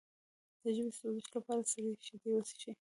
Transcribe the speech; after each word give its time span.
د 0.61 0.63
ژبې 0.75 0.91
د 0.93 0.97
سوزش 0.99 1.25
لپاره 1.35 1.61
سړې 1.71 1.91
شیدې 2.05 2.27
وڅښئ 2.31 2.69